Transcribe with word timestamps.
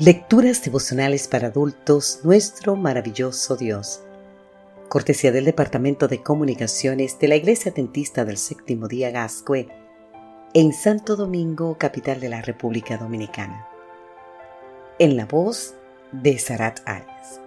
Lecturas 0.00 0.62
devocionales 0.62 1.26
para 1.26 1.48
adultos, 1.48 2.20
nuestro 2.22 2.76
maravilloso 2.76 3.56
Dios. 3.56 4.00
Cortesía 4.88 5.32
del 5.32 5.44
Departamento 5.44 6.06
de 6.06 6.22
Comunicaciones 6.22 7.18
de 7.18 7.26
la 7.26 7.34
Iglesia 7.34 7.74
Tentista 7.74 8.24
del 8.24 8.36
Séptimo 8.36 8.86
Día 8.86 9.10
Gascue, 9.10 9.66
en 10.54 10.72
Santo 10.72 11.16
Domingo, 11.16 11.78
capital 11.78 12.20
de 12.20 12.28
la 12.28 12.42
República 12.42 12.96
Dominicana. 12.96 13.66
En 15.00 15.16
la 15.16 15.26
voz 15.26 15.74
de 16.12 16.38
Sarat 16.38 16.78
Arias. 16.86 17.40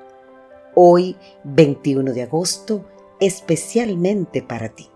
Hoy, 0.76 1.16
21 1.46 2.12
de 2.12 2.24
agosto, 2.24 2.86
especialmente 3.22 4.42
para 4.42 4.68
ti. 4.68 4.90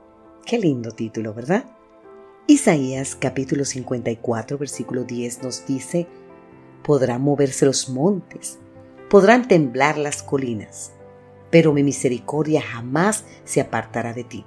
Qué 0.46 0.60
lindo 0.60 0.92
título, 0.92 1.34
¿verdad? 1.34 1.64
Isaías 2.48 3.16
capítulo 3.16 3.64
54, 3.64 4.58
versículo 4.58 5.06
10 5.06 5.42
nos 5.44 5.66
dice, 5.66 6.06
podrán 6.86 7.22
moverse 7.24 7.66
los 7.66 7.90
montes, 7.90 8.60
podrán 9.10 9.48
temblar 9.48 9.98
las 9.98 10.22
colinas, 10.22 10.94
pero 11.50 11.74
mi 11.74 11.84
misericordia 11.84 12.62
jamás 12.62 13.26
se 13.44 13.60
apartará 13.60 14.14
de 14.14 14.24
ti, 14.24 14.46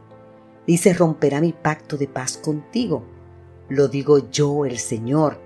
ni 0.67 0.79
se 0.79 0.93
romperá 0.93 1.41
mi 1.41 1.53
pacto 1.53 1.97
de 1.97 2.07
paz 2.07 2.37
contigo. 2.37 3.03
Lo 3.69 3.89
digo 3.89 4.31
yo, 4.31 4.65
el 4.65 4.79
Señor, 4.79 5.41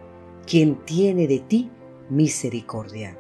quien 0.47 0.85
tiene 0.85 1.27
de 1.27 1.39
ti 1.39 1.71
misericordia. 2.11 3.17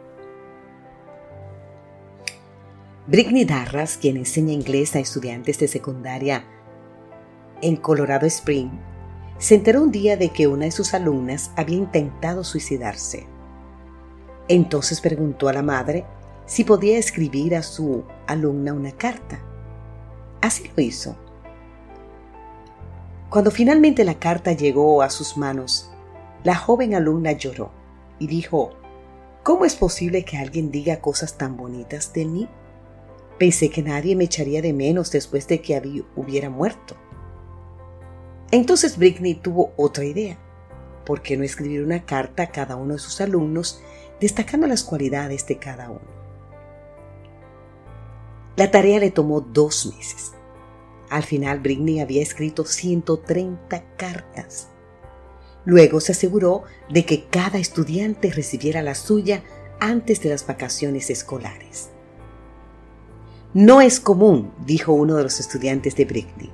Britney 3.06 3.44
Darras, 3.44 3.96
quien 3.96 4.16
enseña 4.16 4.52
inglés 4.52 4.94
a 4.94 5.00
estudiantes 5.00 5.58
de 5.58 5.66
secundaria 5.66 6.44
en 7.62 7.76
Colorado 7.76 8.26
Spring, 8.26 8.70
se 9.38 9.56
enteró 9.56 9.82
un 9.82 9.90
día 9.90 10.16
de 10.16 10.28
que 10.28 10.46
una 10.46 10.66
de 10.66 10.70
sus 10.70 10.94
alumnas 10.94 11.50
había 11.56 11.78
intentado 11.78 12.44
suicidarse. 12.44 13.26
Entonces 14.48 15.00
preguntó 15.00 15.48
a 15.48 15.52
la 15.52 15.62
madre 15.62 16.04
si 16.46 16.64
podía 16.64 16.98
escribir 16.98 17.54
a 17.56 17.62
su 17.62 18.04
alumna 18.26 18.72
una 18.72 18.92
carta. 18.92 19.40
Así 20.40 20.70
lo 20.76 20.82
hizo. 20.82 21.16
Cuando 23.30 23.50
finalmente 23.50 24.04
la 24.04 24.18
carta 24.18 24.52
llegó 24.52 25.02
a 25.02 25.08
sus 25.08 25.36
manos, 25.36 25.90
la 26.44 26.54
joven 26.56 26.94
alumna 26.94 27.32
lloró 27.32 27.70
y 28.18 28.26
dijo, 28.26 28.72
¿Cómo 29.42 29.64
es 29.64 29.74
posible 29.74 30.24
que 30.24 30.36
alguien 30.36 30.70
diga 30.70 31.00
cosas 31.00 31.36
tan 31.38 31.56
bonitas 31.56 32.12
de 32.12 32.26
mí? 32.26 32.48
Pensé 33.38 33.70
que 33.70 33.82
nadie 33.82 34.14
me 34.14 34.24
echaría 34.24 34.62
de 34.62 34.72
menos 34.72 35.10
después 35.10 35.48
de 35.48 35.60
que 35.60 36.04
hubiera 36.14 36.48
muerto. 36.48 36.94
Entonces 38.52 38.96
Britney 38.98 39.34
tuvo 39.34 39.72
otra 39.76 40.04
idea. 40.04 40.38
¿Por 41.04 41.22
qué 41.22 41.36
no 41.36 41.44
escribir 41.44 41.82
una 41.82 42.04
carta 42.04 42.44
a 42.44 42.50
cada 42.50 42.76
uno 42.76 42.94
de 42.94 42.98
sus 43.00 43.20
alumnos 43.20 43.82
destacando 44.22 44.68
las 44.68 44.84
cualidades 44.84 45.48
de 45.48 45.58
cada 45.58 45.90
uno. 45.90 46.22
La 48.54 48.70
tarea 48.70 49.00
le 49.00 49.10
tomó 49.10 49.40
dos 49.40 49.86
meses. 49.86 50.30
Al 51.10 51.24
final, 51.24 51.58
Britney 51.58 51.98
había 51.98 52.22
escrito 52.22 52.64
130 52.64 53.82
cartas. 53.96 54.68
Luego 55.64 56.00
se 56.00 56.12
aseguró 56.12 56.62
de 56.88 57.04
que 57.04 57.24
cada 57.24 57.58
estudiante 57.58 58.30
recibiera 58.30 58.80
la 58.80 58.94
suya 58.94 59.42
antes 59.80 60.22
de 60.22 60.30
las 60.30 60.46
vacaciones 60.46 61.10
escolares. 61.10 61.88
No 63.54 63.80
es 63.80 63.98
común, 63.98 64.52
dijo 64.64 64.92
uno 64.92 65.16
de 65.16 65.24
los 65.24 65.40
estudiantes 65.40 65.96
de 65.96 66.04
Britney, 66.04 66.52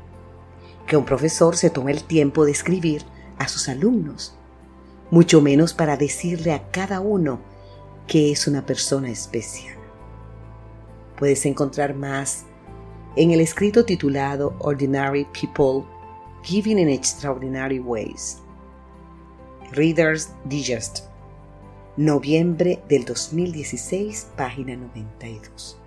que 0.86 0.96
un 0.96 1.04
profesor 1.04 1.54
se 1.54 1.68
tome 1.68 1.92
el 1.92 2.02
tiempo 2.04 2.46
de 2.46 2.52
escribir 2.52 3.04
a 3.36 3.46
sus 3.46 3.68
alumnos, 3.68 4.37
mucho 5.10 5.40
menos 5.40 5.74
para 5.74 5.96
decirle 5.96 6.52
a 6.52 6.70
cada 6.70 7.00
uno 7.00 7.40
que 8.06 8.32
es 8.32 8.46
una 8.46 8.64
persona 8.64 9.10
especial. 9.10 9.76
Puedes 11.18 11.44
encontrar 11.46 11.94
más 11.94 12.44
en 13.16 13.30
el 13.30 13.40
escrito 13.40 13.84
titulado 13.84 14.54
Ordinary 14.60 15.26
People 15.26 15.84
Giving 16.42 16.78
in 16.78 16.88
Extraordinary 16.88 17.80
Ways. 17.80 18.38
Reader's 19.72 20.30
Digest, 20.44 21.00
noviembre 21.96 22.82
del 22.88 23.04
2016, 23.04 24.28
página 24.36 24.76
92. 24.76 25.78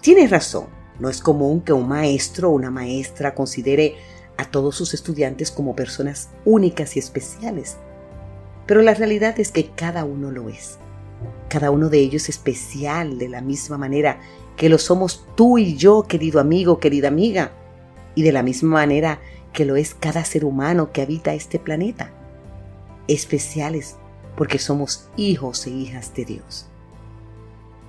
Tienes 0.00 0.30
razón, 0.30 0.66
no 0.98 1.08
es 1.08 1.20
común 1.20 1.60
que 1.60 1.72
un 1.72 1.86
maestro 1.86 2.50
o 2.50 2.52
una 2.52 2.70
maestra 2.70 3.34
considere 3.34 3.96
a 4.36 4.44
todos 4.44 4.74
sus 4.76 4.94
estudiantes 4.94 5.50
como 5.50 5.76
personas 5.76 6.30
únicas 6.44 6.96
y 6.96 6.98
especiales, 6.98 7.76
pero 8.66 8.82
la 8.82 8.94
realidad 8.94 9.38
es 9.38 9.50
que 9.50 9.66
cada 9.66 10.04
uno 10.04 10.30
lo 10.30 10.48
es. 10.48 10.78
Cada 11.48 11.70
uno 11.70 11.88
de 11.88 11.98
ellos 11.98 12.28
especial 12.28 13.18
de 13.18 13.28
la 13.28 13.40
misma 13.40 13.78
manera 13.78 14.20
que 14.56 14.68
lo 14.68 14.78
somos 14.78 15.26
tú 15.34 15.58
y 15.58 15.76
yo, 15.76 16.04
querido 16.04 16.40
amigo, 16.40 16.78
querida 16.78 17.08
amiga, 17.08 17.52
y 18.14 18.22
de 18.22 18.32
la 18.32 18.42
misma 18.42 18.70
manera 18.70 19.20
que 19.52 19.64
lo 19.64 19.76
es 19.76 19.94
cada 19.94 20.24
ser 20.24 20.44
humano 20.44 20.92
que 20.92 21.02
habita 21.02 21.34
este 21.34 21.58
planeta. 21.58 22.10
Especiales 23.08 23.96
porque 24.36 24.58
somos 24.58 25.08
hijos 25.16 25.66
e 25.66 25.70
hijas 25.70 26.14
de 26.14 26.24
Dios. 26.24 26.66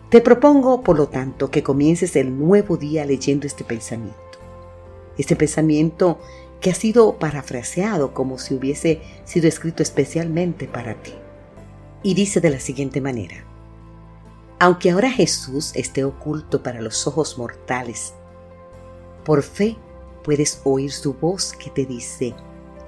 Te 0.10 0.22
propongo, 0.22 0.82
por 0.82 0.98
lo 0.98 1.08
tanto, 1.08 1.50
que 1.50 1.64
comiences 1.64 2.16
el 2.16 2.38
nuevo 2.38 2.78
día 2.78 3.06
leyendo 3.06 3.48
este 3.48 3.64
pensamiento. 3.64 4.16
Este 5.18 5.36
pensamiento 5.36 6.20
que 6.66 6.72
ha 6.72 6.74
sido 6.74 7.20
parafraseado 7.20 8.16
como 8.16 8.40
si 8.40 8.56
hubiese 8.56 9.00
sido 9.24 9.48
escrito 9.48 9.84
especialmente 9.84 10.68
para 10.68 10.96
ti 10.96 11.14
y 12.02 12.16
dice 12.16 12.42
de 12.42 12.50
la 12.50 12.60
siguiente 12.60 13.02
manera, 13.02 13.46
aunque 14.58 14.90
ahora 14.90 15.12
Jesús 15.12 15.74
esté 15.76 16.04
oculto 16.04 16.64
para 16.64 16.82
los 16.82 17.06
ojos 17.06 17.38
mortales, 17.38 18.16
por 19.24 19.44
fe 19.44 19.78
puedes 20.24 20.62
oír 20.64 20.92
su 20.92 21.14
voz 21.14 21.54
que 21.54 21.70
te 21.70 21.86
dice, 21.86 22.34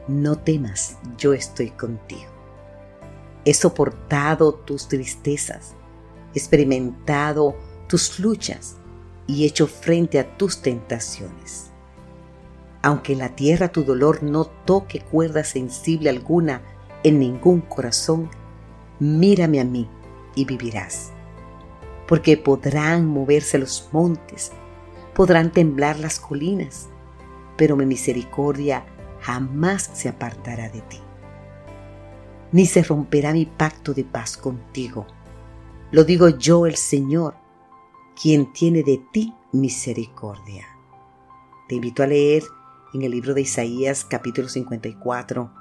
no 0.08 0.40
temas, 0.40 0.98
yo 1.16 1.34
estoy 1.34 1.70
contigo. 1.70 2.32
He 3.46 3.54
soportado 3.54 4.56
tus 4.56 4.88
tristezas, 4.88 5.76
experimentado 6.34 7.56
tus 7.88 8.20
luchas 8.20 8.78
y 9.28 9.46
hecho 9.46 9.68
frente 9.68 10.20
a 10.20 10.36
tus 10.36 10.64
tentaciones. 10.64 11.72
Aunque 12.82 13.14
en 13.14 13.20
la 13.20 13.36
tierra 13.36 13.70
tu 13.70 13.84
dolor 13.84 14.24
no 14.24 14.46
toque 14.46 15.02
cuerda 15.02 15.44
sensible 15.44 16.10
alguna 16.10 16.62
en 17.04 17.20
ningún 17.20 17.62
corazón, 17.62 18.30
mírame 19.00 19.60
a 19.60 19.66
mí 19.66 19.90
y 20.36 20.46
vivirás. 20.46 21.12
Porque 22.08 22.38
podrán 22.38 23.06
moverse 23.06 23.58
los 23.58 23.90
montes, 23.92 24.52
podrán 25.14 25.52
temblar 25.52 26.00
las 26.00 26.20
colinas, 26.20 26.90
pero 27.58 27.76
mi 27.76 27.86
misericordia 27.86 28.86
jamás 29.22 29.90
se 29.94 30.10
apartará 30.10 30.70
de 30.70 30.82
ti. 30.82 31.00
Ni 32.52 32.66
se 32.66 32.84
romperá 32.84 33.34
mi 33.34 33.46
pacto 33.46 33.94
de 33.94 34.06
paz 34.06 34.38
contigo. 34.38 35.06
Lo 35.92 36.04
digo 36.04 36.30
yo 36.30 36.66
el 36.66 36.76
Señor, 36.76 37.36
quien 38.22 38.54
tiene 38.54 38.84
de 38.84 39.02
ti 39.12 39.34
misericordia. 39.52 40.66
Te 41.68 41.76
invito 41.76 42.04
a 42.04 42.08
leer 42.08 42.44
en 42.98 43.04
el 43.04 43.12
libro 43.12 43.36
de 43.36 43.42
Isaías 43.42 44.08
capítulo 44.10 44.50
54 44.50 45.54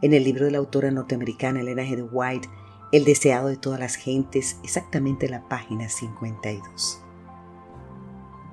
en 0.00 0.14
el 0.14 0.24
libro 0.24 0.46
de 0.46 0.50
la 0.50 0.56
autora 0.56 0.90
norteamericana 0.90 1.60
Elena 1.60 1.82
G. 1.82 2.08
White, 2.10 2.48
El 2.90 3.04
deseado 3.04 3.48
de 3.48 3.58
todas 3.58 3.78
las 3.78 3.96
gentes, 3.96 4.58
exactamente 4.62 5.28
la 5.28 5.46
página 5.46 5.90
52. 5.90 7.02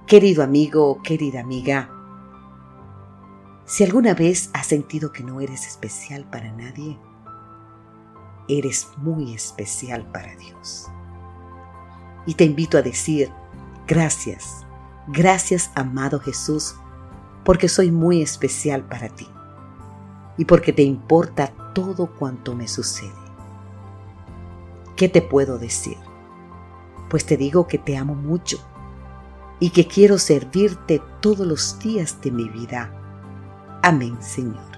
Querido 0.07 0.43
amigo, 0.43 1.01
querida 1.03 1.39
amiga, 1.39 1.89
si 3.63 3.85
alguna 3.85 4.13
vez 4.13 4.49
has 4.53 4.67
sentido 4.67 5.13
que 5.13 5.23
no 5.23 5.39
eres 5.39 5.65
especial 5.65 6.29
para 6.29 6.51
nadie, 6.51 6.99
eres 8.49 8.89
muy 8.97 9.33
especial 9.33 10.05
para 10.11 10.35
Dios. 10.35 10.89
Y 12.25 12.33
te 12.33 12.43
invito 12.43 12.77
a 12.77 12.81
decir, 12.81 13.31
gracias, 13.87 14.65
gracias 15.07 15.71
amado 15.75 16.19
Jesús, 16.19 16.75
porque 17.43 17.67
soy 17.67 17.91
muy 17.91 18.21
especial 18.21 18.83
para 18.83 19.09
ti 19.09 19.27
y 20.37 20.45
porque 20.45 20.73
te 20.73 20.83
importa 20.83 21.53
todo 21.73 22.07
cuanto 22.07 22.55
me 22.55 22.67
sucede. 22.67 23.11
¿Qué 24.95 25.09
te 25.09 25.21
puedo 25.21 25.57
decir? 25.57 25.97
Pues 27.09 27.25
te 27.25 27.37
digo 27.37 27.67
que 27.67 27.77
te 27.77 27.97
amo 27.97 28.15
mucho 28.15 28.57
y 29.59 29.71
que 29.71 29.87
quiero 29.87 30.17
servirte 30.17 31.01
todos 31.21 31.45
los 31.45 31.79
días 31.79 32.21
de 32.21 32.31
mi 32.31 32.49
vida. 32.49 32.91
Amén, 33.83 34.17
Señor. 34.21 34.70